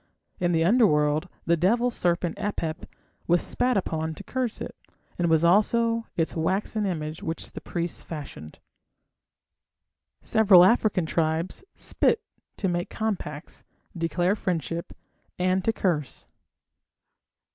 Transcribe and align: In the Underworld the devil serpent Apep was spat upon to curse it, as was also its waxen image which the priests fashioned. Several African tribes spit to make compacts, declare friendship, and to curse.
In 0.39 0.51
the 0.51 0.63
Underworld 0.63 1.29
the 1.45 1.55
devil 1.55 1.91
serpent 1.91 2.35
Apep 2.39 2.87
was 3.27 3.39
spat 3.39 3.77
upon 3.77 4.15
to 4.15 4.23
curse 4.23 4.59
it, 4.59 4.75
as 5.19 5.27
was 5.27 5.45
also 5.45 6.07
its 6.17 6.35
waxen 6.35 6.87
image 6.87 7.21
which 7.21 7.51
the 7.51 7.61
priests 7.61 8.01
fashioned. 8.03 8.57
Several 10.23 10.65
African 10.65 11.05
tribes 11.05 11.63
spit 11.75 12.23
to 12.57 12.67
make 12.67 12.89
compacts, 12.89 13.63
declare 13.95 14.35
friendship, 14.35 14.91
and 15.37 15.63
to 15.63 15.71
curse. 15.71 16.25